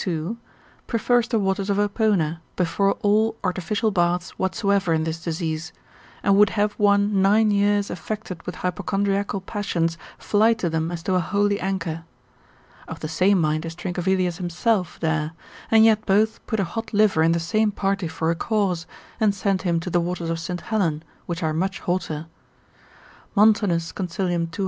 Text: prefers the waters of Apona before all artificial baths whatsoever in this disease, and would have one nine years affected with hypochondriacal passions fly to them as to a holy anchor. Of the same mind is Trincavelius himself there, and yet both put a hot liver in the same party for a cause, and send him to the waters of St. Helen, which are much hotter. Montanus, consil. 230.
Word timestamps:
prefers 0.87 1.27
the 1.27 1.37
waters 1.37 1.69
of 1.69 1.77
Apona 1.77 2.39
before 2.55 2.93
all 3.03 3.35
artificial 3.43 3.91
baths 3.91 4.31
whatsoever 4.31 4.95
in 4.95 5.03
this 5.03 5.23
disease, 5.23 5.71
and 6.23 6.35
would 6.35 6.49
have 6.49 6.73
one 6.73 7.21
nine 7.21 7.51
years 7.51 7.91
affected 7.91 8.41
with 8.47 8.55
hypochondriacal 8.55 9.41
passions 9.41 9.99
fly 10.17 10.55
to 10.55 10.71
them 10.71 10.89
as 10.91 11.03
to 11.03 11.13
a 11.13 11.19
holy 11.19 11.59
anchor. 11.59 12.03
Of 12.87 13.01
the 13.01 13.07
same 13.07 13.39
mind 13.39 13.63
is 13.63 13.75
Trincavelius 13.75 14.37
himself 14.37 14.99
there, 15.01 15.33
and 15.69 15.85
yet 15.85 16.07
both 16.07 16.43
put 16.47 16.59
a 16.59 16.63
hot 16.63 16.95
liver 16.95 17.21
in 17.21 17.33
the 17.33 17.39
same 17.39 17.71
party 17.71 18.07
for 18.07 18.31
a 18.31 18.35
cause, 18.35 18.87
and 19.19 19.35
send 19.35 19.61
him 19.61 19.79
to 19.81 19.91
the 19.91 20.01
waters 20.01 20.31
of 20.31 20.39
St. 20.39 20.61
Helen, 20.61 21.03
which 21.27 21.43
are 21.43 21.53
much 21.53 21.79
hotter. 21.81 22.25
Montanus, 23.35 23.91
consil. 23.93 24.17
230. 24.29 24.57